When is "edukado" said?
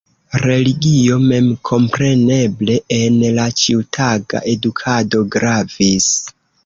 4.55-5.23